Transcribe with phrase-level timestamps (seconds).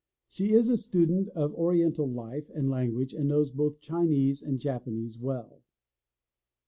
[0.31, 5.19] She is a student of Oriental life and language and knows both Chinese and Japanese
[5.19, 5.61] well.